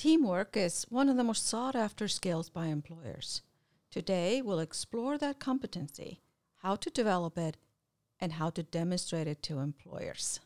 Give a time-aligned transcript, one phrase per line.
[0.00, 3.42] Teamwork is one of the most sought after skills by employers.
[3.90, 6.22] Today, we'll explore that competency,
[6.62, 7.58] how to develop it,
[8.18, 10.40] and how to demonstrate it to employers.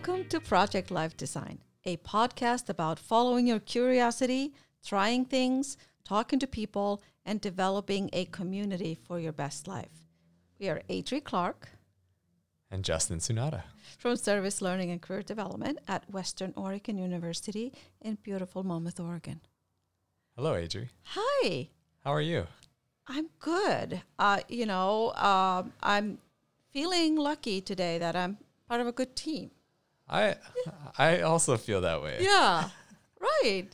[0.00, 6.46] Welcome to Project Life Design, a podcast about following your curiosity, trying things, talking to
[6.46, 10.06] people, and developing a community for your best life.
[10.58, 11.68] We are Adri Clark
[12.70, 13.64] and Justin Sunada
[13.98, 19.42] from Service Learning and Career Development at Western Oregon University in beautiful Monmouth, Oregon.
[20.34, 20.88] Hello, Adri.
[21.02, 21.68] Hi.
[22.02, 22.46] How are you?
[23.06, 24.00] I'm good.
[24.18, 26.16] Uh, you know, um, I'm
[26.70, 29.50] feeling lucky today that I'm part of a good team.
[30.10, 30.36] I
[30.98, 32.18] I also feel that way.
[32.20, 32.68] Yeah,
[33.20, 33.68] right.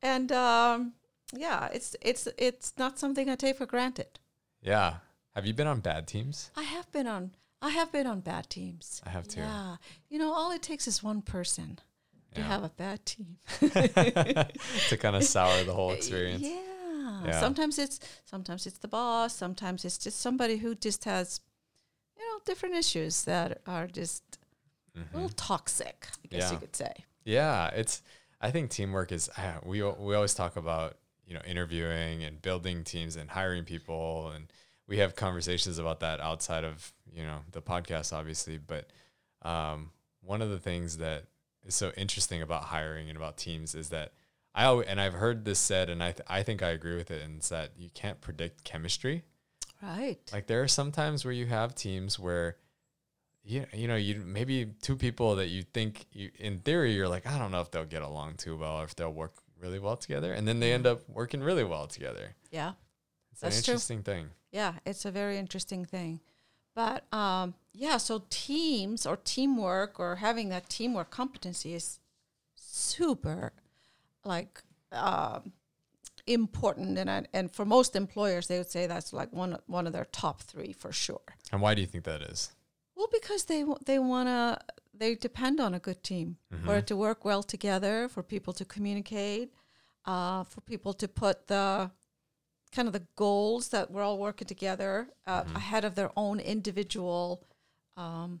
[0.00, 0.94] And um,
[1.34, 4.18] yeah, it's it's it's not something I take for granted.
[4.62, 4.94] Yeah.
[5.34, 6.50] Have you been on bad teams?
[6.56, 9.00] I have been on I have been on bad teams.
[9.06, 9.40] I have too.
[9.40, 9.76] Yeah.
[10.08, 11.78] You know, all it takes is one person
[12.34, 12.46] to Yeah.
[12.48, 13.36] have a bad team.
[13.60, 16.42] to kind of sour the whole experience.
[16.42, 17.24] Yeah.
[17.26, 17.40] Yeah.
[17.40, 21.40] Sometimes it's sometimes it's the boss, sometimes it's just somebody who just has
[22.18, 24.38] you know, different issues that are just
[24.96, 26.52] a little toxic, I guess Mm-hmm.
[26.52, 26.52] Yeah.
[26.52, 26.92] you could say.
[27.24, 28.02] Yeah, it's.
[28.40, 29.28] I think teamwork is.
[29.36, 34.30] Uh, we we always talk about you know interviewing and building teams and hiring people,
[34.34, 34.52] and
[34.88, 38.58] we have conversations about that outside of you know the podcast, obviously.
[38.58, 38.90] But
[39.42, 39.90] um,
[40.20, 41.24] one of the things that
[41.64, 44.12] is so interesting about hiring and about teams is that
[44.54, 47.10] I always, and I've heard this said, and I th- I think I agree with
[47.12, 49.22] it, and it's that you can't predict chemistry.
[49.80, 50.18] Right.
[50.32, 52.56] Like there are some times where you have teams where
[53.44, 57.26] you you know you maybe two people that you think you in theory you're like
[57.26, 59.96] I don't know if they'll get along too well or if they'll work really well
[59.96, 62.34] together and then they end up working really well together.
[62.50, 62.72] yeah.
[63.30, 63.72] It's That's an true.
[63.72, 64.28] interesting thing.
[64.50, 66.20] Yeah, it's a very interesting thing.
[66.74, 71.98] But um, yeah, so teams or teamwork or having that teamwork competency is
[72.54, 73.52] super
[74.24, 74.62] like
[74.92, 75.52] um,
[76.26, 79.92] important, and I, and for most employers, they would say that's like one one of
[79.92, 81.36] their top three for sure.
[81.50, 82.52] And why do you think that is?
[83.02, 84.60] Well, because they they wanna
[84.94, 88.64] they depend on a good team for it to work well together, for people to
[88.64, 89.52] communicate,
[90.04, 91.90] uh, for people to put the
[92.70, 97.44] kind of the goals that we're all working together uh, ahead of their own individual
[97.96, 98.40] um,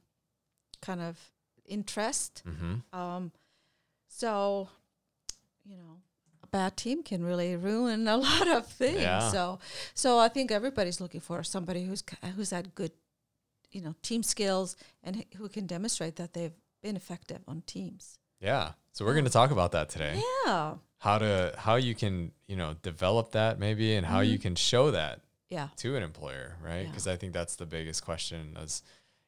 [0.80, 1.18] kind of
[1.66, 2.44] interest.
[2.46, 2.96] Mm-hmm.
[2.96, 3.32] Um,
[4.06, 4.68] so,
[5.64, 5.98] you know,
[6.44, 9.00] a bad team can really ruin a lot of things.
[9.00, 9.28] Yeah.
[9.28, 9.58] So,
[9.92, 12.04] so I think everybody's looking for somebody who's
[12.36, 12.92] who's had good,
[13.72, 16.52] you know, team skills and who can demonstrate that they've
[16.82, 18.18] been effective on teams.
[18.40, 18.72] Yeah.
[18.92, 20.20] So we're going to talk about that today.
[20.46, 20.74] Yeah.
[20.98, 24.42] How to how you can, you know, develop that maybe and how you mm-hmm.
[24.42, 25.68] can show that Yeah.
[25.78, 26.82] to an employer, right?
[26.82, 26.88] Yeah.
[26.88, 28.82] Because I think that's the biggest question is,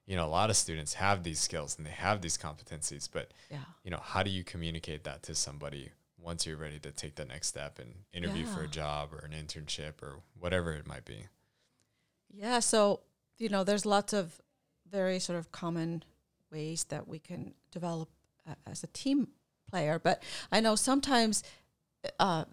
[0.07, 3.33] you know, a lot of students have these skills and they have these competencies, but
[3.51, 3.65] Yeah.
[3.83, 7.25] you know, how do you communicate that to somebody once you're ready to take the
[7.25, 11.27] next step and interview for a job or an internship or whatever it might be?
[12.31, 13.01] Yeah, so
[13.39, 14.41] you know, there's lots of
[14.91, 16.03] very sort of common
[16.53, 18.09] ways that we can develop
[18.49, 19.29] uh, as a team
[19.71, 20.23] player, but
[20.53, 21.43] I know sometimes
[22.21, 22.45] uh,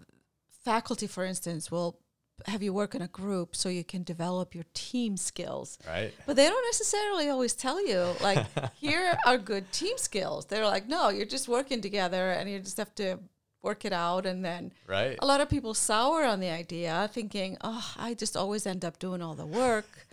[0.64, 1.98] faculty, for instance, will
[2.46, 5.78] have you work in a group so you can develop your team skills.
[5.86, 6.12] Right?
[6.26, 8.44] But they don't necessarily always tell you, like,
[8.74, 10.46] here are good team skills.
[10.46, 13.18] They're like, no, you're just working together and you just have to
[13.62, 14.26] work it out.
[14.26, 15.16] And then Right?
[15.20, 18.98] a lot of people sour on the idea, thinking, "Oh, I just always end up
[18.98, 20.08] doing all the work."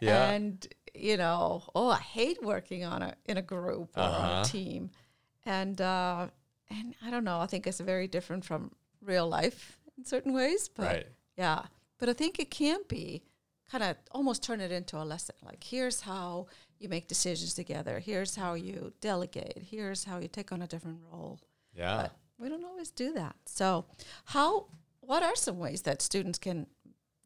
[0.00, 0.30] Yeah.
[0.30, 4.42] And you know, oh, I hate working on a in a group or Uh-huh.
[4.44, 4.90] a team,
[5.44, 6.28] and uh,
[6.70, 7.40] and I don't know.
[7.40, 8.70] I think it's very different from
[9.02, 11.06] real life in certain ways, but Right.
[11.36, 11.66] yeah.
[11.98, 13.22] But I think it can be
[13.70, 15.34] kind of almost turn it into a lesson.
[15.42, 16.46] Like here's how
[16.78, 17.98] you make decisions together.
[17.98, 19.62] Here's how you delegate.
[19.70, 21.38] Here's how you take on a different role
[21.74, 21.96] Yeah.
[22.02, 23.36] but we don't always do that.
[23.46, 23.86] So,
[24.26, 24.66] how?
[25.00, 26.66] What are some ways that students can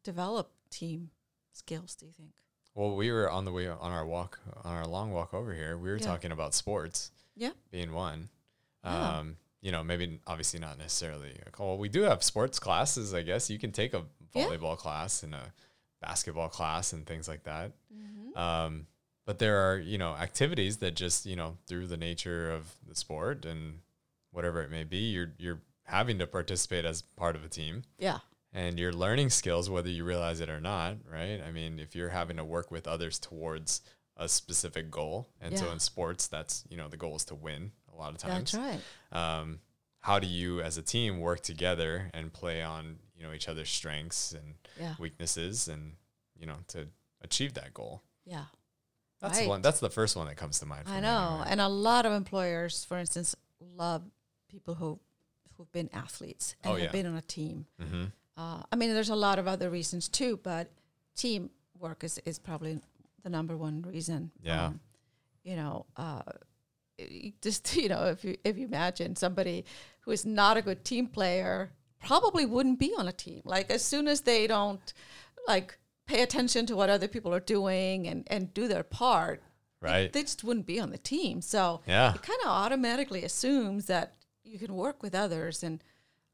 [0.05, 1.11] develop team
[1.53, 1.95] skills?
[1.97, 2.33] Do you think?
[2.79, 5.77] Well, we were on the way on our walk, on our long walk over here.
[5.77, 6.07] We were Yeah.
[6.07, 7.51] talking about sports Yeah.
[7.73, 8.29] being one.
[8.85, 9.19] Yeah.
[9.19, 11.33] Um, you know, maybe obviously not necessarily.
[11.45, 13.13] Like, well, we do have sports classes.
[13.15, 14.47] I guess you can take a Yeah.
[14.47, 15.53] volleyball class and a
[16.01, 17.73] basketball class and things like that.
[17.93, 18.39] Mm-hmm.
[18.39, 18.87] Um,
[19.25, 22.95] but there are you know activities that just you know through the nature of the
[22.95, 23.83] sport and
[24.31, 27.83] whatever it may be, you're you're having to participate as part of a team.
[27.99, 28.21] Yeah.
[28.53, 31.41] And you're learning skills whether you realize it or not, right?
[31.47, 33.81] I mean, if you're having to work with others towards
[34.17, 37.73] a specific goal, and so in sports, that's you know the goal is to win
[37.93, 38.53] a lot of times.
[38.53, 38.55] That's
[39.13, 39.41] right.
[39.41, 39.61] Um,
[40.01, 43.71] how do you, as a team, work together and play on you know each other's
[43.71, 44.95] strengths and Yeah.
[44.99, 45.93] weaknesses, and
[46.39, 46.89] you know to
[47.21, 48.03] achieve that goal?
[48.25, 48.45] Yeah.
[49.21, 49.49] That's Right.
[49.49, 49.63] one.
[49.63, 50.87] That's the first one that comes to mind.
[50.87, 51.31] For I know.
[51.35, 51.47] anyway.
[51.51, 54.03] And a lot of employers, for instance, love
[54.49, 55.01] people who
[55.57, 56.93] who've been athletes and Oh, have yeah.
[56.93, 57.67] been on a team.
[57.83, 58.05] Mm-hmm.
[58.39, 60.71] Uh, I mean, there's a lot of other reasons too, but
[61.17, 62.79] teamwork is, is probably
[63.25, 64.31] the number one reason.
[64.43, 64.71] Yeah.
[65.43, 66.23] you know, uh,
[67.43, 69.65] just you know, if you if you imagine somebody
[70.01, 71.73] who is not a good team player,
[72.05, 73.43] probably wouldn't be on a team.
[73.45, 74.93] Like as soon as they don't
[75.49, 75.77] like
[76.07, 79.43] pay attention to what other people are doing and and do their part,
[79.81, 80.13] Right.
[80.13, 81.41] They, just wouldn't be on the team.
[81.41, 82.15] So Yeah.
[82.15, 85.83] it kind of automatically assumes that you can work with others and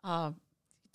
[0.02, 0.32] uh,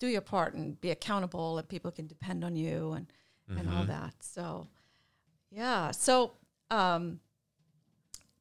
[0.00, 3.06] do your part and be accountable, and people can depend on you and
[3.48, 4.14] and all that.
[4.20, 4.66] So
[5.50, 5.92] yeah.
[5.92, 6.32] So
[6.70, 7.20] um,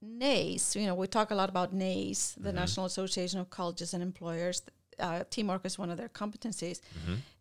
[0.01, 4.01] NACE, you know, we talk a lot about NACE, the National Association of Colleges and
[4.01, 4.61] Employers.
[5.00, 6.81] Uh, teamwork is one of their competencies,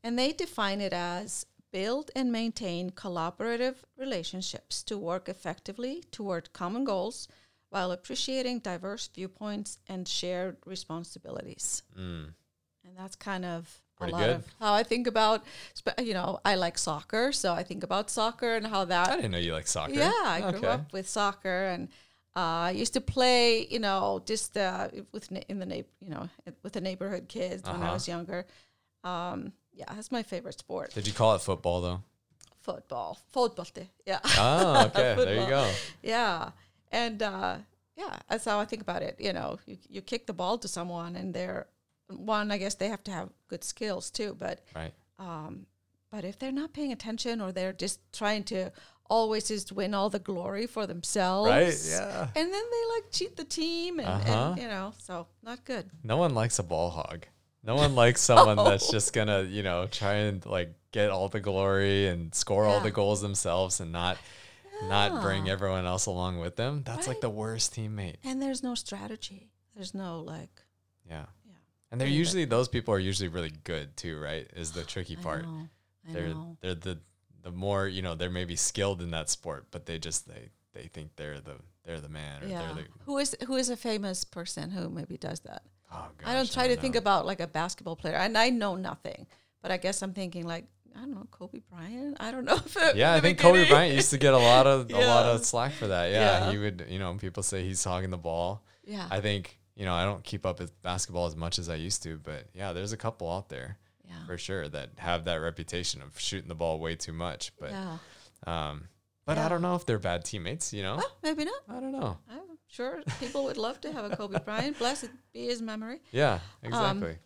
[0.04, 6.84] and they define it as build and maintain collaborative relationships to work effectively toward common
[6.84, 7.28] goals
[7.70, 11.82] while appreciating diverse viewpoints and shared responsibilities.
[11.98, 12.32] Mm.
[12.84, 14.36] And that's kind of Pretty a lot good.
[14.36, 15.44] of how I think about,
[16.02, 19.32] you know, I like soccer, so I think about soccer and how that I didn't
[19.32, 19.92] know you like soccer.
[19.94, 21.88] yeah, I grew up with soccer, and
[22.36, 26.28] uh, I used to play, you know, just uh, with in the na- you know
[26.62, 27.94] with the neighborhood kids when I Uh-huh.
[27.94, 28.46] was younger.
[29.04, 30.92] Um, yeah, that's my favorite sport.
[30.94, 32.00] Did you call it football though?
[32.62, 33.66] Football, football,
[34.06, 35.14] yeah, Oh, okay.
[35.24, 35.70] there you go.
[36.02, 36.50] yeah,
[36.92, 37.56] and uh,
[37.96, 39.16] yeah, that's how I think about it.
[39.18, 41.66] You know, you you kick the ball to someone, and they're
[42.08, 42.50] one.
[42.50, 44.92] I guess they have to have good skills too, but Right.
[45.18, 45.66] um,
[46.10, 48.70] but if they're not paying attention or they're just trying to
[49.10, 51.78] always just win all the glory for themselves, Right.
[51.86, 52.24] Yeah.
[52.34, 54.50] and then they like cheat the team, and, Uh-huh.
[54.52, 55.90] and you know, so not good.
[56.02, 57.26] No one likes a ball hog.
[57.62, 61.40] No one likes someone that's just gonna, you know, try and like get all the
[61.40, 64.16] glory and score all the goals themselves and not
[64.84, 66.82] not bring everyone else along with them.
[66.84, 68.16] That's like the worst teammate.
[68.24, 69.50] And there's no strategy.
[69.74, 70.62] There's no like,
[71.08, 71.26] Yeah.
[71.88, 71.92] Yeah.
[71.92, 74.46] And they're usually those people are usually really good too, right?
[74.56, 75.44] Is the tricky I part.
[75.44, 75.68] know,
[76.08, 76.56] I they're know.
[76.60, 76.98] they're the
[77.42, 80.88] the more, you know, they're maybe skilled in that sport, but they just they they
[80.88, 82.58] think they're the they're the man or Yeah.
[82.66, 85.62] they're the Who is who is a famous person who maybe does that?
[85.92, 86.98] oh gosh, I don't try to think know.
[86.98, 89.26] about like a basketball player, and I know nothing.
[89.62, 92.16] But I guess I'm thinking like I don't know Kobe Bryant.
[92.20, 94.66] I don't know if it- Yeah, I think Kobe Bryant used to get a lot
[94.66, 96.10] of a lot of slack for that.
[96.10, 96.50] Yeah, Yeah.
[96.52, 96.86] he would.
[96.88, 98.62] You know, people say he's hogging the ball.
[98.84, 101.76] Yeah, I think you know I don't keep up with basketball as much as I
[101.76, 105.36] used to, but yeah, there's a couple out there yeah, for sure that have that
[105.36, 107.52] reputation of shooting the ball way too much.
[107.58, 107.98] But yeah.
[108.46, 108.88] um,
[109.24, 110.72] but I don't know if they're bad teammates.
[110.72, 111.62] You know, Well, maybe not.
[111.68, 112.18] I don't know.
[112.28, 114.78] I'm sure people would love to have a Kobe Bryant.
[114.78, 116.00] Blessed be his memory.
[116.12, 116.34] Yeah,
[116.64, 117.18] Um, exactly.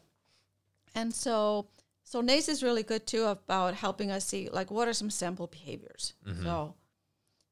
[0.95, 1.69] And so,
[2.05, 5.47] so NACE is really good too about helping us see like what are some sample
[5.47, 6.13] behaviors.
[6.29, 6.43] Mhm.
[6.43, 6.75] So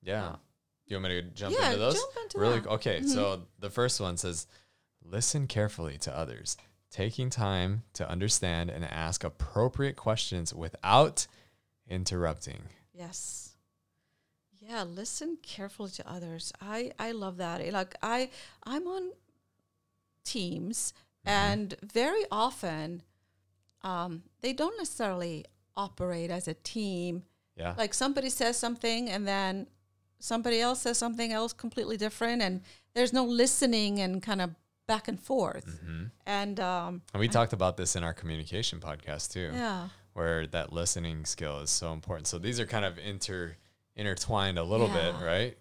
[0.02, 0.32] yeah.
[0.86, 1.94] Do you want me to jump yeah, into those?
[1.94, 2.64] jump into really that.
[2.64, 2.74] Mm-hmm.
[2.74, 4.46] okay so the first one says
[5.04, 6.56] listen carefully to others
[6.90, 11.26] taking time to understand and ask appropriate questions without
[11.88, 13.54] interrupting Yes.
[14.58, 16.52] Yeah, listen carefully to others.
[16.60, 17.62] I I love that.
[17.62, 18.28] Eh, Like I
[18.64, 19.12] I'm on
[20.24, 20.92] teams
[21.24, 23.02] and very often
[23.82, 25.44] um they don't necessarily
[25.76, 27.22] operate as a team.
[27.56, 29.66] yeah Like somebody says something and then
[30.18, 32.60] somebody else says something else completely different and
[32.94, 34.50] there's no listening and kind of
[34.94, 35.66] back and forth.
[35.84, 39.88] hmm And um and we talked about this in our communication podcast too yeah.
[40.18, 43.56] where that listening skill is so important so these are kind of inter
[43.96, 45.54] intertwined a little bit right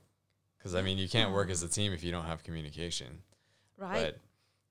[0.57, 3.11] because i mean you can't work as a team if you don't have communication
[3.77, 4.13] Right.
[4.13, 4.19] but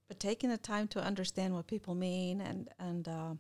[0.09, 3.35] but taking the time to understand what people mean and and uh,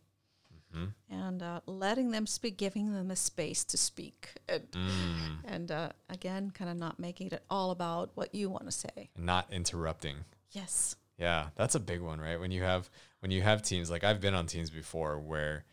[0.74, 0.92] Mhm.
[1.08, 5.88] and uh, letting them speak, giving them a space to speak, and, mm, and uh,
[6.10, 9.08] again, kind of not making it all about what you want to say.
[9.16, 10.16] not interrupting
[10.60, 10.94] Yes.
[11.18, 12.38] Yeah, that's a big one, right?
[12.38, 12.88] When you have
[13.20, 15.64] when you have teams like I've been on teams before where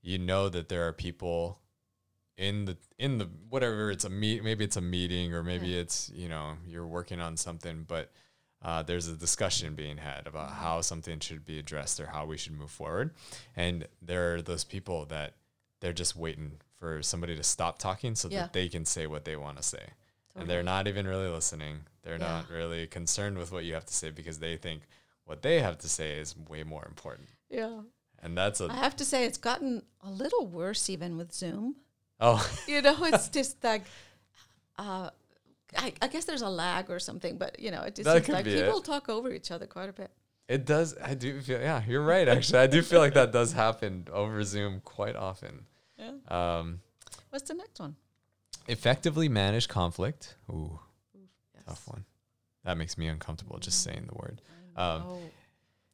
[0.00, 1.58] you know that there are people
[2.38, 5.80] in the in the whatever it's a meet maybe it's a meeting or maybe Yeah.
[5.80, 8.10] it's you know you're working on something but
[8.62, 10.62] uh, there's a discussion being had about Mm-hmm.
[10.62, 13.12] how something should be addressed or how we should move forward
[13.56, 15.34] and there are those people that
[15.80, 18.42] they're just waiting for somebody to stop talking so Yeah.
[18.42, 19.84] that they can say what they want to say
[20.36, 21.80] and they're not even really listening.
[22.02, 22.28] They're Yeah.
[22.28, 24.82] not really concerned with what you have to say because they think
[25.24, 27.28] what they have to say is way more important.
[27.50, 27.82] Yeah.
[28.24, 31.76] and that's a I have to say, it's gotten a little worse even with Zoom.
[32.20, 33.82] oh You know, it's just like,
[34.78, 35.10] uh,
[35.76, 38.44] I, I guess there's a lag or something, but you know, it just seems like
[38.44, 38.84] people it.
[38.84, 40.10] talk over each other quite a bit.
[40.48, 40.96] it does.
[41.02, 41.82] I do feel yeah.
[41.86, 42.28] You're right.
[42.28, 45.66] Actually, I do feel like that does happen over Zoom quite often.
[45.98, 46.12] Yeah.
[46.28, 46.80] Um,
[47.30, 47.96] What's the next one?
[48.68, 50.36] Effectively manage conflict.
[50.50, 50.78] Ooh,
[51.14, 51.64] Yes.
[51.66, 52.04] tough one.
[52.64, 54.40] That makes me uncomfortable just saying the word.
[54.76, 55.20] Um, oh,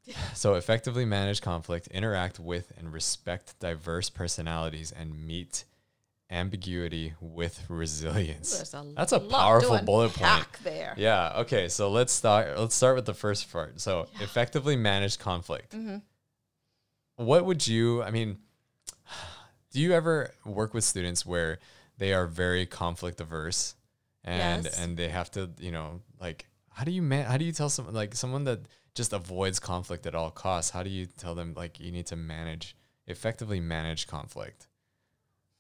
[0.34, 5.64] So, effectively manage conflict, interact with and respect diverse personalities, and meet
[6.30, 8.72] ambiguity with resilience.
[8.75, 10.46] a That's a lot powerful bullet point.
[10.62, 10.94] there.
[10.96, 11.32] Yeah.
[11.38, 11.68] Okay.
[11.68, 12.58] So let's start.
[12.58, 13.80] Let's start with the first part.
[13.80, 15.72] So, effectively manage conflict.
[15.75, 15.96] Mm-hmm.
[17.16, 18.02] What would you?
[18.02, 18.38] I mean,
[19.72, 21.58] do you ever work with students where
[21.99, 23.75] they are very conflict averse,
[24.25, 24.78] and Yes.
[24.78, 27.26] and they have to, you know, like, how do you man?
[27.26, 28.61] How do you tell someone like someone that
[28.95, 30.71] just avoids conflict at all costs?
[30.71, 32.76] How do you tell them like you need to manage
[33.07, 34.69] effectively manage conflict?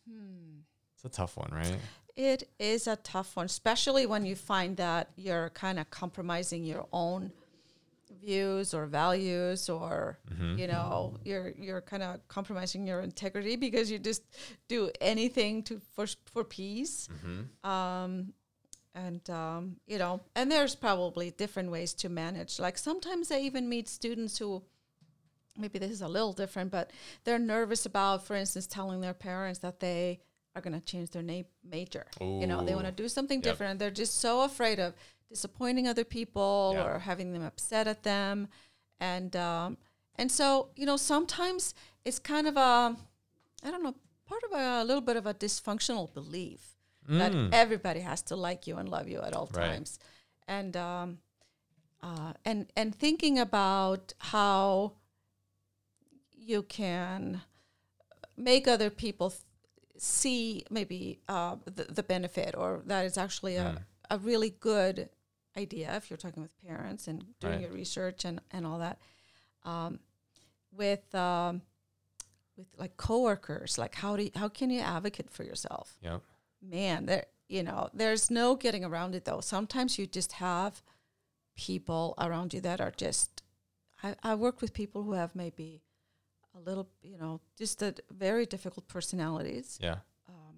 [0.08, 0.60] Hmm.
[0.94, 1.76] It's a tough one, right?
[2.16, 6.86] It is a tough one, especially when you find that you're kind of compromising your
[6.92, 7.30] own
[8.24, 10.58] views or values or Mm-hmm.
[10.58, 14.22] you know you're you're kind of compromising your integrity because you just
[14.68, 17.70] do anything to for for peace Mm-hmm.
[17.70, 18.32] um
[18.94, 23.68] and um you know and there's probably different ways to manage like sometimes i even
[23.68, 24.62] meet students who
[25.56, 26.90] maybe this is a little different but
[27.24, 30.20] they're nervous about for instance telling their parents that they
[30.54, 33.44] are going to change their name major you know they want to do something Yep.
[33.44, 34.94] different and they're just so afraid of
[35.28, 36.84] disappointing other people Yeah.
[36.84, 38.48] or having them upset at them
[39.00, 39.76] and um
[40.16, 42.96] and so you know sometimes it's kind of a
[43.64, 43.94] i don't know
[44.26, 46.74] part of a, little bit of a dysfunctional belief
[47.08, 49.54] that everybody has to like you and love you at all Mm.
[49.54, 49.98] Times
[50.46, 51.18] and um
[52.02, 54.92] uh and and thinking about how
[56.36, 57.42] you can
[58.36, 59.42] make other people th-
[59.96, 63.78] see maybe uh, the, the benefit or that it's actually a, Mm.
[64.10, 65.08] a really good
[65.62, 67.62] idea if you're talking with parents and doing Right.
[67.62, 68.98] your research and, and all that
[69.64, 69.98] um,
[70.80, 71.62] with um,
[72.56, 76.20] with like coworkers like how do you, how can you advocate for yourself Yep.
[76.62, 80.82] man there you know there's no getting around it though sometimes you just have
[81.56, 83.42] people around you that are just
[84.02, 85.82] i, I worked with people who have maybe
[86.56, 89.98] a little you know just a very difficult personalities Yeah.
[90.28, 90.54] um,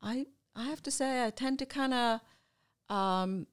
[0.00, 2.20] i i have to say i tend to kind of
[2.88, 3.46] um,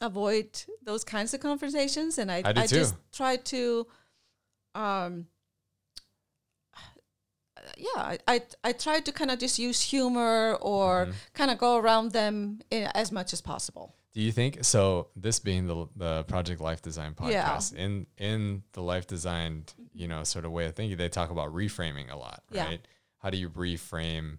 [0.00, 3.86] avoid those kinds of conversations and i, I do just try to
[4.74, 5.26] um,
[7.76, 11.12] yeah, I, I, I try to kind of just use humor or Mm-hmm.
[11.34, 13.94] kind of go around them in, as much as possible.
[14.14, 15.08] Do you think so?
[15.16, 17.44] This being the the Project Life Design Yeah.
[17.44, 21.30] podcast, in in the life design, you know, sort of way of thinking, they talk
[21.30, 22.64] about reframing a lot, Yeah.
[22.66, 22.80] right?
[23.18, 24.38] How do you reframe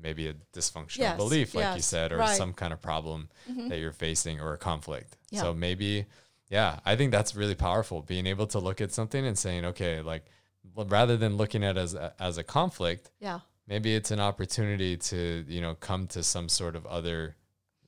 [0.00, 2.28] maybe a dysfunctional Yes, belief, like you said, or right.
[2.28, 2.36] Mm-hmm.
[2.36, 3.28] some kind of problem
[3.68, 5.16] that you're facing or a conflict?
[5.30, 5.42] Yeah.
[5.42, 6.06] So maybe,
[6.50, 8.02] yeah, I think that's really powerful.
[8.02, 10.26] Being able to look at something and saying, okay, like
[10.74, 13.40] rather than looking at it as a, as a conflict, Yeah.
[13.66, 17.36] maybe it's an opportunity to you know come to some sort of other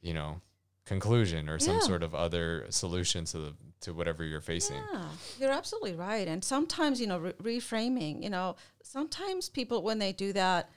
[0.00, 0.40] you know
[0.84, 1.80] conclusion or some Yeah.
[1.80, 6.26] sort of other solution to the to whatever you're facing Yeah, you're absolutely right.
[6.26, 10.68] And sometimes, you know, re- reframing, you know, sometimes people when they do that,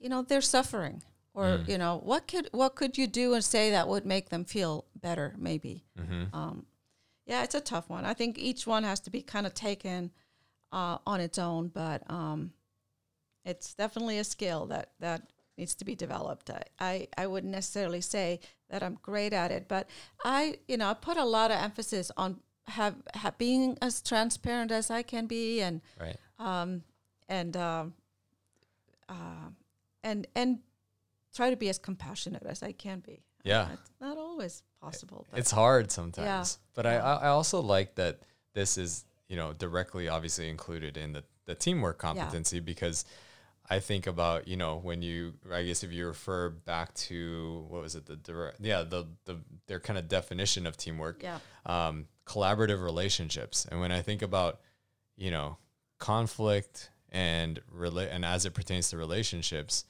[0.00, 1.02] you know, they're suffering.
[1.32, 1.68] Or Mm.
[1.68, 4.84] you know, what could what could you do and say that would make them feel
[4.96, 5.34] better?
[5.38, 5.84] Maybe.
[5.96, 6.34] Mm-hmm.
[6.34, 6.66] Um,
[7.26, 8.04] yeah, it's a tough one.
[8.04, 10.10] I think each one has to be kind of taken
[10.72, 12.52] uh, on its own, but um,
[13.44, 16.50] it's definitely a skill that that needs to be developed.
[16.50, 18.40] I, I I wouldn't necessarily say
[18.70, 19.88] that I'm great at it, but
[20.24, 24.72] I you know I put a lot of emphasis on have, have being as transparent
[24.72, 26.82] as I can be and right um,
[27.28, 27.94] and um,
[29.08, 29.50] uh,
[30.02, 30.58] and and
[31.34, 33.24] try to be as compassionate as I can be.
[33.42, 33.68] Yeah.
[33.72, 35.26] it's not always possible.
[35.30, 36.44] But it's hard sometimes yeah.
[36.74, 38.20] but I, I also like that
[38.54, 43.04] this is you know directly obviously included in the the teamwork competency because
[43.68, 47.82] I think about you know when you I guess if you refer back to what
[47.82, 49.38] was it the direct yeah the the
[49.68, 53.66] their kind of definition of teamwork yeah, um, collaborative relationships.
[53.70, 54.60] And when I think about,
[55.16, 55.56] you know,
[55.98, 59.84] conflict and rela- and as it pertains to relationships,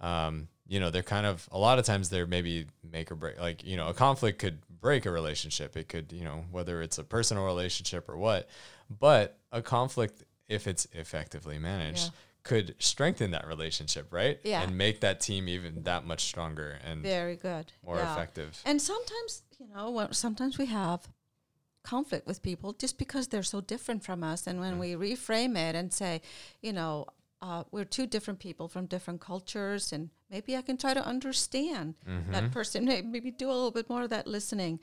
[0.00, 3.40] um, you know, they're kind of a lot of times they're maybe make or break.
[3.40, 5.76] Like you know, a conflict could break a relationship.
[5.76, 8.48] It could you know whether it's a personal relationship or what.
[8.90, 12.04] But a conflict, if it's effectively managed.
[12.04, 12.10] Yeah.
[12.44, 14.40] Could strengthen that relationship, right?
[14.42, 14.62] Yeah.
[14.62, 17.70] And make that team even that much stronger and very good.
[17.86, 18.12] more yeah.
[18.12, 18.60] effective.
[18.64, 21.06] And sometimes, you know, sometimes we have
[21.82, 24.46] conflict with people just because they're so different from us.
[24.46, 26.22] And when we reframe it and say,
[26.60, 27.06] you know,
[27.40, 31.94] uh, we're two different people from different cultures, and maybe I can try to understand
[32.30, 32.84] that person.
[32.84, 34.78] Maybe do a little bit more of that listening,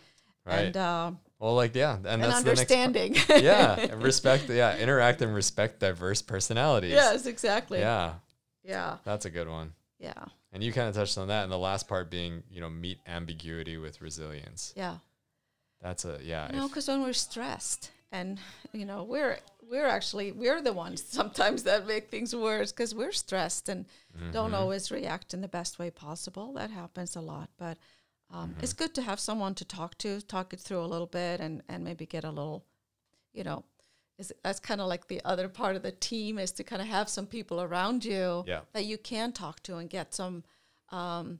[0.46, 0.60] Right.
[0.65, 2.60] and uh, Well, like yeah, and, and that's the next.
[2.72, 3.15] understanding.
[3.44, 4.50] yeah, and respect.
[4.50, 6.91] Yeah, interact and respect diverse personalities.
[6.91, 7.79] yes, exactly.
[7.79, 8.15] Yeah,
[8.63, 9.72] yeah, that's a good one.
[10.00, 12.70] yeah, And you kind of touched on that, and the last part being, you know,
[12.70, 14.74] meet ambiguity with resilience.
[14.75, 14.98] yeah.
[15.81, 16.50] That's a yeah.
[16.53, 18.39] No, because when we're stressed, and
[18.74, 23.12] you know, we're we're actually we're the ones sometimes that make things worse because we're
[23.12, 23.86] stressed and
[24.33, 26.53] don't always react in the best way possible.
[26.53, 27.77] That happens a lot, but
[28.31, 31.39] um, it's good to have someone to talk to, talk it through a little bit,
[31.39, 32.65] and and maybe get a little,
[33.33, 33.63] you know.
[34.17, 36.89] Is, that's kind of like the other part of the team is to kind of
[36.89, 38.62] have some people around you Yeah.
[38.74, 40.43] that you can talk to and get some,
[40.89, 41.39] um,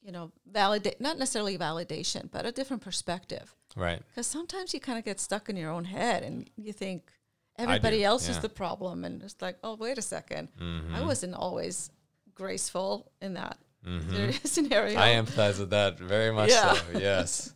[0.00, 3.56] you know, validate not necessarily validation, but a different perspective.
[3.76, 4.02] Right.
[4.08, 7.10] Because sometimes you kind of get stuck in your own head and you think
[7.58, 9.04] everybody else is the problem.
[9.04, 10.94] And it's like, oh, wait a 2nd Mm-hmm.
[10.94, 11.90] I wasn't always
[12.34, 13.58] graceful in that
[14.44, 14.98] scenario.
[14.98, 16.50] I empathize with that very much.
[16.50, 16.72] Yeah.
[16.74, 17.52] So yes,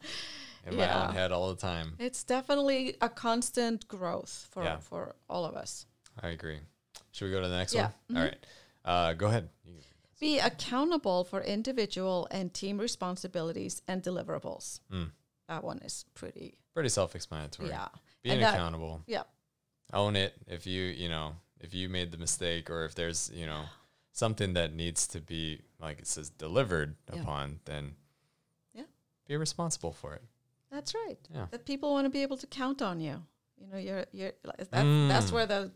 [0.67, 1.09] in my Yeah.
[1.09, 1.95] own head all the time.
[1.99, 4.79] It's definitely a constant growth for, Yeah.
[4.79, 5.87] for all of us.
[6.21, 6.59] I agree.
[7.13, 7.89] Should we go to the next Yeah.
[8.11, 8.15] Mm-hmm.
[8.15, 8.23] one?
[8.23, 8.47] All right.
[8.85, 9.49] Uh, go ahead.
[10.19, 14.81] Be accountable for individual and team responsibilities and deliverables.
[14.91, 15.11] Mm.
[15.49, 17.69] That one is pretty, Pretty self-explanatory.
[17.69, 17.89] yeah.
[18.23, 19.03] Being that- accountable.
[19.07, 19.23] Yeah.
[19.93, 20.35] Own it.
[20.49, 23.65] If you you know if you made the mistake or if there's you know
[24.13, 27.21] something that needs to be like it says delivered Yeah.
[27.21, 27.95] upon, then
[28.75, 28.83] Yeah.
[29.29, 30.23] be responsible for it.
[30.73, 31.19] That's right.
[31.33, 31.47] Yeah.
[31.53, 33.23] That people want to be able to count on you.
[33.59, 35.33] You know, you're you're like, that's that's Mm.
[35.33, 35.71] where the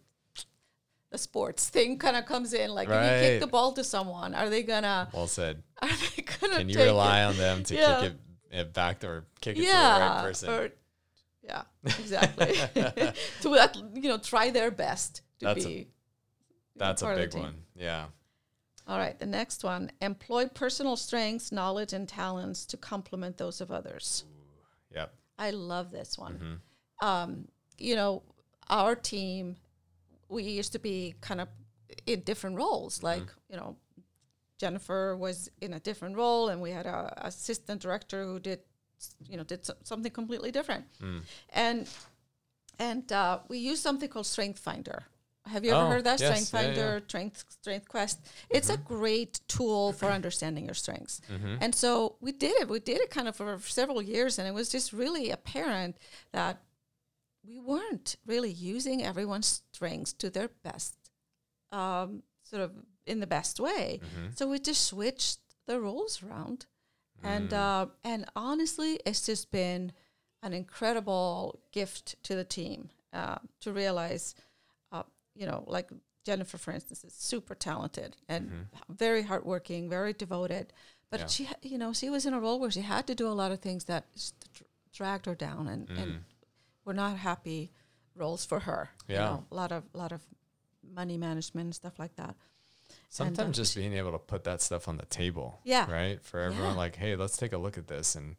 [1.10, 2.70] the sports thing kind of comes in.
[2.70, 5.62] Like if you kick the ball to someone, are they gonna Well said.
[5.82, 7.24] are they gonna Can you rely it?
[7.26, 8.00] on them to Yeah.
[8.00, 8.18] kick it,
[8.50, 10.50] it back or kick it yeah, to the right person?
[10.50, 10.70] or-
[11.42, 12.46] yeah, exactly.
[13.40, 15.78] to that, you know, try their best to That's a- be.
[15.78, 15.84] know,
[16.76, 17.54] That's a part of the big one.
[17.74, 18.06] Yeah.
[18.86, 23.70] All right, the next one: employ personal strengths, knowledge, and talents to complement those of
[23.70, 24.24] others.
[24.94, 25.14] Yep.
[25.38, 26.34] I love this one.
[26.34, 27.06] Mm-hmm.
[27.06, 28.22] Um, you know,
[28.68, 29.56] our team,
[30.28, 31.48] we used to be kind of
[32.06, 33.02] in different roles.
[33.02, 33.76] Like, you know,
[34.60, 38.60] Jennifer was in a different role, and we had a assistant director who did,
[39.30, 40.84] you know, did so- something completely different.
[41.64, 41.88] And
[42.78, 45.04] and uh, we use something called Strength Finder.
[45.46, 46.20] Have you ever Oh, heard that?
[46.20, 46.66] yes, Strength yeah, yeah.
[46.66, 48.18] Finder, Strength Strength Quest.
[48.50, 51.20] It's a great tool for understanding your strengths.
[51.60, 52.68] And so we did it.
[52.68, 55.96] We did it kind of for several years, and it was just really apparent
[56.32, 56.60] that
[57.48, 60.94] we weren't really using everyone's strengths to their best,
[61.72, 62.72] um, sort of
[63.06, 64.00] in the best way.
[64.34, 66.66] So we just switched the roles around,
[67.22, 69.92] and uh, and honestly, it's just been
[70.42, 74.34] an incredible gift to the team uh, to realize,
[74.90, 75.02] uh,
[75.34, 75.90] you know, like
[76.24, 78.50] Jennifer, for instance, is super talented and
[78.88, 80.72] very hardworking, very devoted.
[81.10, 81.26] But Yeah.
[81.26, 83.52] she, you know, she was in a role where she had to do a lot
[83.52, 84.04] of things that
[84.92, 86.24] dragged her down, and, and
[86.84, 87.70] were not happy
[88.14, 88.90] roles for her.
[89.08, 89.24] You Yeah.
[89.24, 90.22] know, a lot of lot of
[90.82, 92.34] money management and stuff like that.
[93.08, 95.60] Sometimes uh, just being able to put that stuff on the table.
[95.64, 95.90] Yeah.
[95.90, 96.22] Right.
[96.22, 96.76] For everyone, Yeah.
[96.78, 98.36] like, hey, let's take a look at this and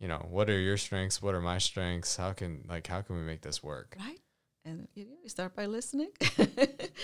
[0.00, 1.20] you know, what are your strengths?
[1.20, 2.16] What are my strengths?
[2.16, 3.96] How can like how can we make this work?
[3.98, 4.18] Right?
[4.64, 6.10] And you, know, you start by listening.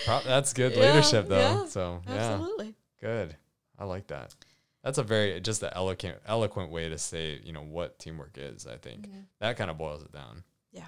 [0.04, 1.38] Pro- that's good Yeah, leadership though.
[1.38, 2.14] yeah, so yeah.
[2.14, 2.74] Absolutely.
[3.00, 3.36] Good.
[3.78, 4.34] I like that.
[4.84, 8.66] That's a very just an eloquent eloquent way to say, you know, what teamwork is,
[8.66, 9.08] I think.
[9.08, 9.20] Mm-hmm.
[9.40, 10.82] That kind of boils it down, Yeah.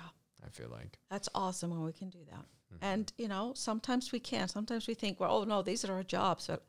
[0.44, 0.98] I feel like.
[1.10, 2.44] That's awesome when we can do that.
[2.76, 2.84] Mm-hmm.
[2.84, 4.50] And, you know, sometimes we can't.
[4.50, 6.46] Sometimes we think, well, oh, no, these are our jobs.
[6.46, 6.62] But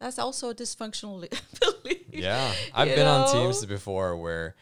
[0.00, 1.28] that's also a dysfunctional li-
[1.60, 2.06] belief.
[2.10, 2.52] Yeah.
[2.74, 4.54] I've been on teams before where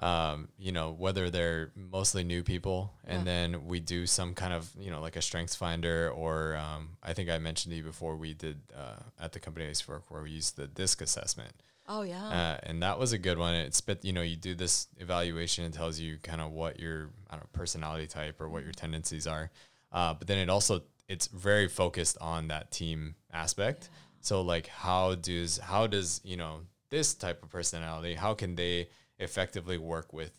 [0.00, 3.24] um, you know, whether they're mostly new people and Yeah.
[3.24, 7.12] then we do some kind of, you know, like a strengths finder or um, I
[7.12, 9.92] think I mentioned to you before we did uh, at the company I used to
[9.92, 11.52] work where we used the DISC assessment.
[11.86, 12.24] Oh, yeah.
[12.26, 13.54] Uh, and that was a good one.
[13.54, 17.10] It's but you know you do this evaluation and tells you kind of what your
[17.30, 19.50] I don't know, personality type or what your tendencies are.
[19.94, 23.88] Uh, but then it also it's very focused on that team aspect.
[24.20, 28.88] So like how does how does you know this type of personality how can they
[29.18, 30.32] effectively work with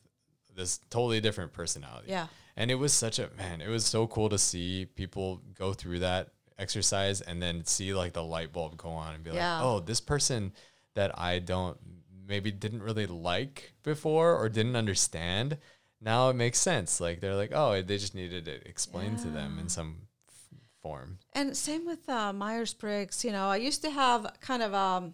[0.56, 2.08] this totally different personality?
[2.10, 2.28] Yeah.
[2.58, 3.60] And it was such a man.
[3.62, 8.14] It was so cool to see people go through that exercise and then see like
[8.14, 9.56] the light bulb go on and be Yeah.
[9.58, 10.54] like, oh, this person
[10.94, 11.78] that I don't
[12.28, 15.58] maybe didn't really like before or didn't understand.
[16.02, 17.00] Now it makes sense.
[17.00, 21.18] Like they're like, oh, they just needed it explained to them in some f- form.
[21.34, 23.24] And same with uh, Myers Briggs.
[23.26, 25.14] You know, I used to have kind of um,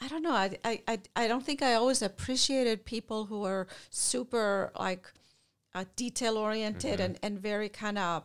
[0.00, 0.32] I don't know.
[0.32, 5.06] I, I I I don't think I always appreciated people who were super like
[5.74, 7.02] uh, detail oriented Mm-hmm.
[7.02, 8.24] and, and very kind of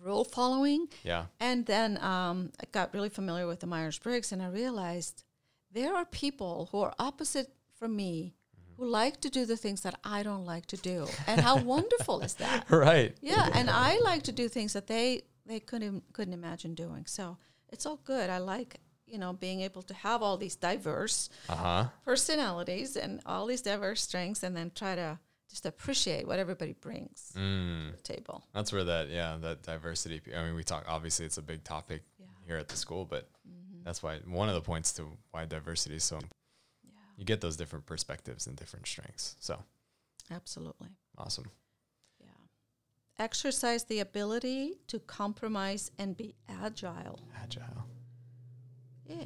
[0.00, 0.86] rule following.
[1.02, 1.26] Yeah.
[1.40, 5.24] And then um, I got really familiar with the Myers Briggs, and I realized
[5.72, 8.34] there are people who are opposite from me
[8.76, 11.06] who like to do the things that I don't like to do.
[11.26, 12.66] And how wonderful is that?
[12.70, 13.16] Right.
[13.22, 17.06] Yeah, and I like to do things that they they couldn't couldn't imagine doing.
[17.06, 17.36] So
[17.68, 18.30] it's all good.
[18.30, 21.84] I like you know being able to have all these diverse Uh huh.
[22.04, 25.18] personalities and all these diverse strengths, and then try to
[25.50, 27.90] just appreciate what everybody brings Mm.
[27.90, 28.44] to the table.
[28.54, 30.20] That's where that yeah that diversity.
[30.36, 32.26] I mean, we talk obviously it's a big topic Yeah.
[32.46, 33.84] here at the school, but Mm-hmm.
[33.84, 36.18] that's why one of the points to why diversity is so.
[36.18, 36.28] Yeah,
[37.16, 39.36] You get those different perspectives and different strengths.
[39.40, 39.58] So
[40.30, 40.88] absolutely.
[41.16, 41.50] awesome.
[42.20, 42.26] Yeah.
[43.18, 47.20] Exercise the ability to compromise and be agile.
[47.42, 47.86] Agile.
[49.06, 49.24] Yeah.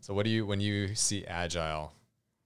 [0.00, 1.92] So what do you when you see agile?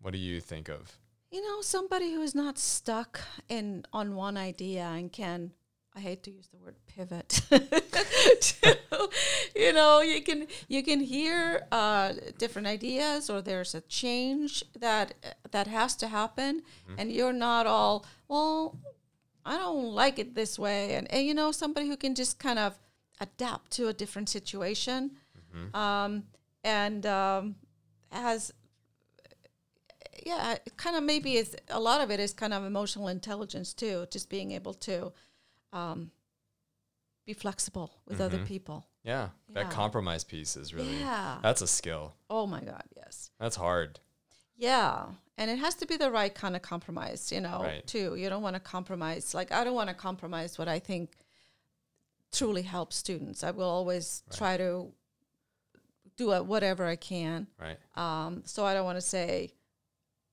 [0.01, 0.97] What do you think of?
[1.31, 5.53] You know, somebody who is not stuck in on one idea and can
[5.95, 7.29] I hate to use the word pivot.
[7.51, 8.79] to-
[9.79, 10.41] know, you can
[10.75, 11.39] you can hear
[11.73, 12.09] uh,
[12.43, 14.53] different ideas, or there's a change
[14.85, 15.09] that
[15.55, 16.63] that has to happen,
[16.99, 18.77] and you're not all well.
[19.45, 22.59] I don't like it this way, and, and you know, somebody who can just kind
[22.59, 22.79] of
[23.21, 25.01] adapt to a different situation,
[25.75, 26.13] um,
[26.65, 27.55] and um,
[28.11, 28.53] has
[30.27, 34.07] yeah, kind of maybe is a lot of it is kind of emotional intelligence too,
[34.11, 35.13] just being able to
[35.73, 36.11] um,
[37.25, 38.47] be flexible with other Mhm.
[38.47, 38.88] people.
[39.09, 39.55] Yeah, Yeah.
[39.65, 41.39] that compromise piece is really Yeah.
[41.43, 42.15] that's a skill.
[42.29, 43.31] Oh my God, yes.
[43.41, 44.01] That's hard.
[44.57, 47.87] Yeah, and it has to be the right kind of compromise, you know, Right.
[47.87, 48.17] too.
[48.17, 49.33] You don't want to compromise.
[49.35, 51.17] Like I don't want to compromise what I think
[52.33, 53.43] truly helps students.
[53.43, 54.37] I will always Right.
[54.37, 54.93] try to
[56.17, 57.47] do whatever I can.
[57.59, 57.79] Right.
[57.97, 59.55] Um, so I don't want to say,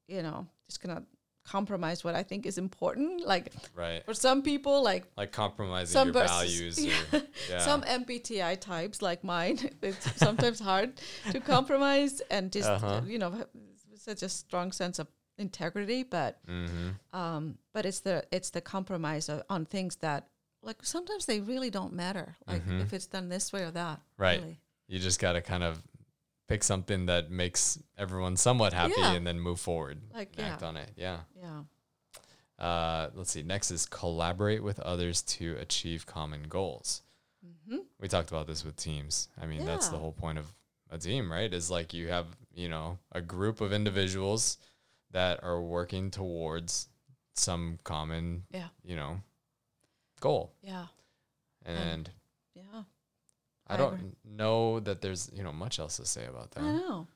[0.07, 1.05] you know, just gonna
[1.45, 3.25] compromise what I think is important.
[3.25, 4.03] Like Right.
[4.05, 6.83] for some people, like Like compromising some your values.
[6.83, 6.93] yeah.
[7.13, 7.59] Or, yeah.
[7.59, 10.93] some MBTI types like mine, it's sometimes hard
[11.31, 13.01] to compromise and just Uh-huh.
[13.05, 13.45] you know
[13.95, 16.03] such a strong sense of integrity.
[16.03, 16.89] But mm-hmm.
[17.17, 20.27] um, but it's the it's the compromise of, on things that
[20.61, 22.35] like sometimes they really don't matter.
[22.47, 22.81] Like Mhm.
[22.81, 24.01] if it's done this way or that.
[24.17, 24.39] Right.
[24.41, 24.59] Really.
[24.87, 25.81] You just got to kind of
[26.47, 29.13] pick something that makes everyone somewhat happy Yeah.
[29.13, 30.01] and then move forward.
[30.13, 30.91] Like, and act on it.
[30.95, 31.21] Yeah.
[31.35, 31.63] Yeah.
[32.57, 33.43] Uh, let's see.
[33.43, 37.01] Next is collaborate with others to achieve common goals.
[37.67, 39.27] hmm We talked about this with teams.
[39.41, 40.53] I mean, that's the whole point of
[40.91, 41.51] a team, right?
[41.53, 44.57] Is like you have, you know, a group of individuals
[45.11, 46.87] that are working towards
[47.33, 48.67] some common, Yeah.
[48.83, 49.21] you know,
[50.21, 50.53] goal.
[50.61, 50.87] Yeah.
[51.65, 52.09] And
[52.53, 52.83] Yeah.
[53.67, 56.63] I don't know that there's, you know, much else to say about that.
[56.63, 57.07] I know.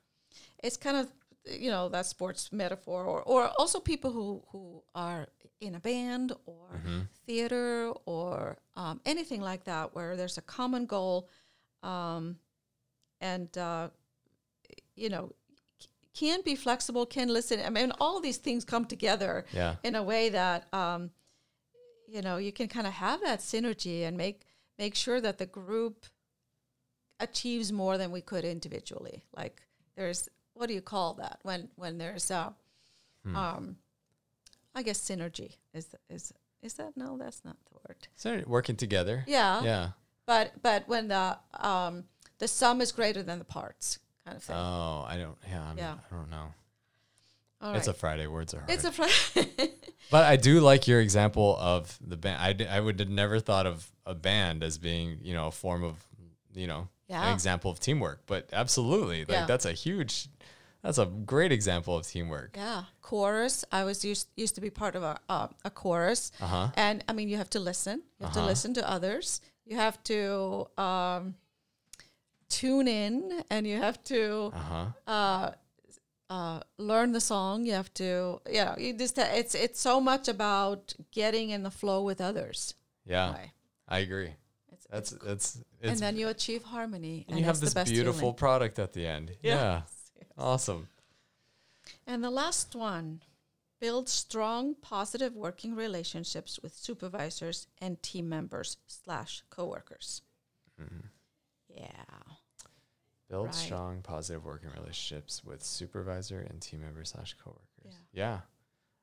[0.63, 1.11] It's kind of
[1.45, 5.27] you know that sports metaphor, or or also people who who are
[5.61, 7.07] in a band or Mhm.
[7.25, 11.29] theater or um, anything like that, where there's a common goal,
[11.81, 12.39] um,
[13.21, 13.89] and uh,
[14.95, 15.31] you know
[16.13, 17.61] can be flexible, can listen.
[17.65, 19.75] I mean, all these things come together Yeah.
[19.83, 21.11] in a way that um,
[22.07, 24.45] you know you can kind of have that synergy and make
[24.77, 26.05] make sure that the group
[27.19, 29.23] achieves more than we could individually.
[29.35, 29.61] Like
[29.95, 32.53] there's what do you call that when when there's a
[33.25, 33.35] Hmm.
[33.35, 33.75] um,
[34.73, 38.07] I guess synergy is is is that no that's not the word.
[38.15, 39.23] So working together.
[39.27, 39.89] Yeah, Yeah.
[40.25, 42.05] but but when the um,
[42.37, 44.55] the sum is greater than the parts kind of thing.
[44.55, 45.37] Oh, I don't.
[45.49, 45.63] Yeah.
[45.69, 45.95] I'm, Yeah.
[46.11, 46.53] I don't know.
[47.61, 47.93] All It's a.
[47.93, 48.25] Friday.
[48.27, 48.71] Words are hard.
[48.71, 49.73] it's a Friday.
[50.11, 52.41] but I do like your example of the band.
[52.41, 55.51] I, d- I would have never thought of a band as being, you know, a
[55.51, 55.95] form of,
[56.55, 58.21] you know, an example of teamwork.
[58.27, 59.45] But absolutely, like Yeah.
[59.45, 60.27] that's a huge,
[60.83, 62.55] that's a great example of teamwork.
[62.55, 63.65] yeah chorus.
[63.71, 66.31] I was used used to be part of a uh, a chorus.
[66.39, 66.67] Uh huh.
[66.75, 68.03] And I mean, you have to listen.
[68.19, 68.49] You have to Uh-huh.
[68.49, 69.41] listen to others.
[69.65, 71.35] You have to um,
[72.49, 74.85] tune in, and you have to Uh huh.
[75.07, 75.51] uh,
[76.29, 77.65] uh, learn the song.
[77.65, 81.71] You have to, you know, you just it's it's so much about getting in the
[81.71, 82.75] flow with others.
[83.05, 83.35] Yeah,
[83.87, 84.35] I agree.
[84.71, 87.91] It's, That's it's- it's and then you achieve harmony, and you have this the best
[87.91, 88.35] beautiful feeling.
[88.35, 89.31] product at the end.
[89.41, 89.81] Yeah.
[90.17, 90.31] Yes.
[90.37, 90.87] Awesome.
[92.07, 93.21] And the last one,
[93.81, 100.21] build strong, positive working relationships with supervisors and team members slash coworkers.
[100.81, 101.05] Mhm.
[101.67, 101.87] Yeah.
[103.29, 103.55] Build Right.
[103.55, 107.67] strong, positive working relationships with supervisor and team members slash coworkers.
[107.85, 107.91] Yeah.
[108.11, 108.39] Yeah.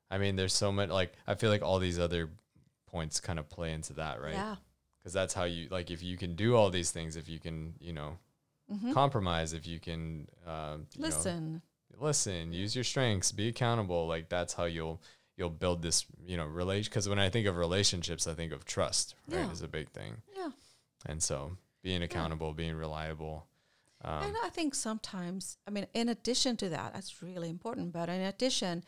[0.09, 2.29] I mean, there's so much like I feel like all these other
[2.87, 4.33] points kind of play into that, right?
[4.33, 4.55] Yeah.
[5.07, 7.75] Because that's how you like if you can do all these things, if you can,
[7.79, 8.17] you know,
[8.69, 8.91] Mhm.
[8.93, 11.61] compromise, if you can, um, you know, Listen.
[11.97, 14.05] listen, use your strengths, be accountable.
[14.05, 15.01] Like that's how you'll
[15.37, 18.65] you'll build this you know relation because when i think of relationships i think of
[18.65, 19.51] trust right Yeah.
[19.51, 20.49] is a big thing Yeah.
[21.05, 23.47] and so being accountable being reliable
[24.03, 27.93] um, and I think sometimes, I mean, in addition to that, that's really important.
[27.93, 28.83] But in addition,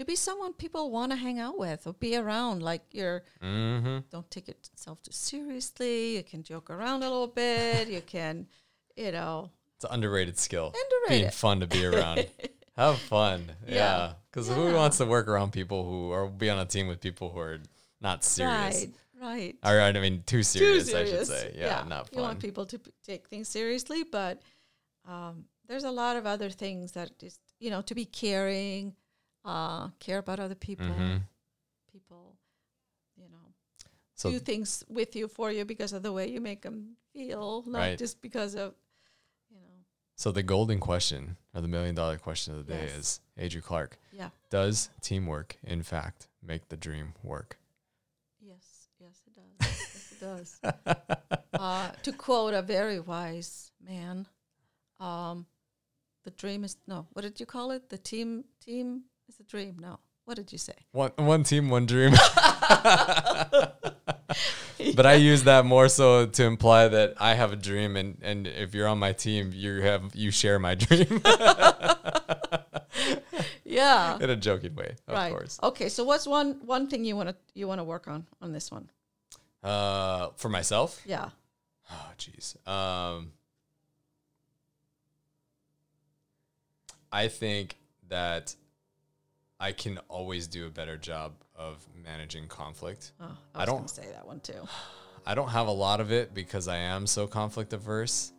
[0.00, 4.02] to be someone people want to hang out with or be around, like you're, mhm.
[4.10, 6.16] don't take yourself too seriously.
[6.16, 7.88] You can joke around a little bit.
[7.88, 8.46] You can,
[8.96, 11.22] you know, it's an underrated skill Underrated.
[11.22, 12.26] being fun to be around
[12.76, 13.74] have fun Yeah.
[13.74, 17.00] yeah because who wants to work around people who or be on a team with
[17.00, 17.60] people who are
[18.00, 18.90] not serious Right.
[19.22, 19.56] Right.
[19.62, 19.96] All right.
[19.96, 22.90] i mean too Too serious, i should say yeah, not You want people to p-
[23.06, 24.40] take things seriously, but
[25.08, 28.94] um, there's a lot of other things that just, you know, to be caring,
[29.44, 31.22] uh, care about other people, Mhm.
[31.92, 32.36] people,
[33.16, 33.54] you know,
[34.14, 37.62] so do things with you for you because of the way you make them feel,
[37.66, 37.98] not Right.
[37.98, 38.74] just because of,
[39.50, 39.84] you know,
[40.16, 43.98] So the golden question or the million dollar question of the day is Adrian Clark.
[44.12, 47.58] yeah, Does teamwork in fact make the dream work?
[48.40, 49.56] yes, yes, it does.
[49.94, 50.60] yes, it does.
[51.52, 54.26] Uh, to quote a very wise man,
[55.00, 55.46] um,
[56.22, 57.06] the dream is no.
[57.12, 57.88] What did you call it?
[57.90, 59.76] The team team is a dream.
[59.80, 59.98] No.
[60.24, 60.74] What did you say?
[60.92, 62.12] One one team, one dream.
[64.94, 68.46] but I use that more so to imply that I have a dream and, and
[68.46, 71.22] if you're on my team, you have you share my dream.
[73.64, 74.18] Yeah.
[74.20, 75.30] in a joking way, of right.
[75.30, 75.58] course.
[75.62, 75.88] Okay.
[75.88, 78.68] So what's one one thing you want to you want to work on on this
[78.70, 78.90] one?
[79.62, 81.00] Uh for myself?
[81.06, 81.30] Yeah.
[81.90, 82.56] Oh jeez.
[82.66, 83.32] Um
[87.12, 87.76] I think
[88.08, 88.56] that
[89.60, 93.12] I can always do a better job of managing conflict.
[93.20, 94.66] Oh, I I, don't- say that one too.
[95.26, 98.32] I don't have a lot of it because I am so conflict averse.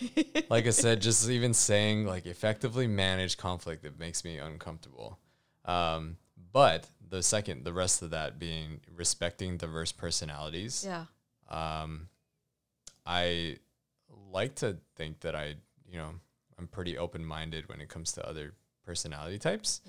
[0.50, 5.18] like I said, just even saying like effectively manage conflict, it makes me uncomfortable.
[5.64, 6.18] Um,
[6.52, 10.86] but the second, the rest of that being respecting diverse personalities.
[10.86, 11.04] Yeah.
[11.48, 12.08] Um,
[13.06, 13.56] I
[14.30, 15.54] like to think that I,
[15.90, 16.10] you know,
[16.58, 18.52] I'm pretty open minded when it comes to other
[18.84, 19.80] personality types.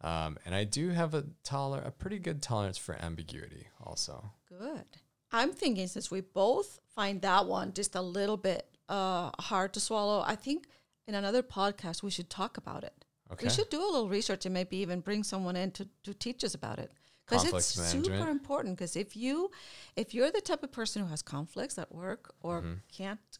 [0.00, 4.30] Um, and I do have a toler, a pretty good tolerance for ambiguity also.
[4.48, 4.84] Good.
[5.32, 9.80] I'm thinking since we both find that one just a little bit uh, hard to
[9.80, 10.66] swallow, I think
[11.06, 13.04] in another podcast we should talk about it.
[13.32, 13.46] Okay.
[13.46, 16.44] We should do a little research and maybe even bring someone in to, to teach
[16.44, 16.92] us about it.
[17.26, 18.76] Because it's Conflict super important.
[18.78, 19.50] Because if you,
[19.96, 22.74] if you're the type of person who has conflicts at work or Mm-hmm.
[22.90, 23.38] can't,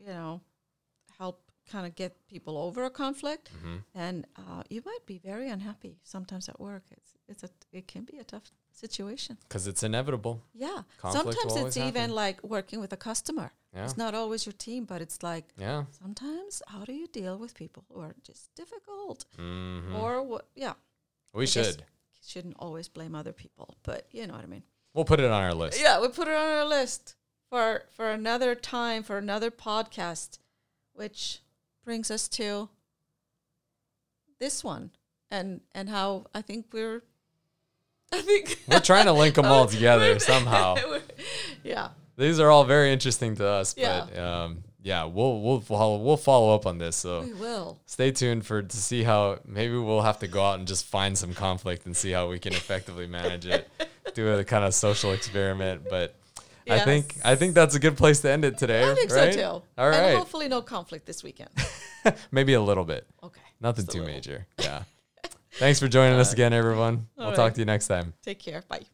[0.00, 0.40] you know,
[1.18, 3.76] help kind of get people over a conflict, Mm-hmm.
[3.94, 6.84] then uh, you might be very unhappy sometimes at work.
[6.90, 9.36] It's it's a it can be a tough situation.
[9.48, 10.40] Because it's inevitable.
[10.54, 10.82] Yeah.
[11.00, 13.50] Conflict Sometimes it's even like working with a customer.
[13.74, 13.84] Yeah.
[13.84, 15.84] It's not always your team, but it's like Yeah.
[16.02, 20.44] sometimes how do you deal with people who are just difficult hmm or what?
[20.54, 20.74] Yeah.
[21.34, 21.82] We I should.
[22.26, 24.62] Shouldn't always blame other people, but you know what I mean.
[24.94, 25.80] We'll put it on our list.
[25.80, 27.16] Yeah, we put it on our list
[27.50, 30.38] for for another time for another podcast,
[30.92, 31.40] which
[31.84, 32.68] brings us to
[34.40, 34.90] this one
[35.30, 37.02] and and how I think we're
[38.12, 40.76] I think We're trying to link them all together somehow.
[41.62, 41.88] yeah.
[42.16, 44.06] These are all very interesting to us, Yeah.
[44.10, 46.96] but um, yeah, we'll we'll follow we'll follow up on this.
[46.96, 47.78] So We will.
[47.86, 51.18] stay tuned for to see how maybe we'll have to go out and just find
[51.18, 53.68] some conflict and see how we can effectively manage it.
[54.14, 56.14] Do a kind of social experiment, but
[56.70, 58.88] I think I think that's a good place to end it today.
[58.90, 59.32] I think right?
[59.34, 59.46] so too.
[59.78, 61.50] All And right, hopefully no conflict this weekend.
[62.30, 63.40] maybe a little bit, Okay.
[63.60, 64.46] nothing Just too major.
[64.58, 64.82] Yeah.
[65.52, 67.08] Thanks for joining us again, everyone.
[67.18, 68.14] All we'll talk to you next time.
[68.22, 68.62] Take care.
[68.68, 68.84] Bye.